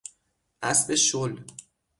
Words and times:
اسب 0.63 0.95
شل 0.95 1.45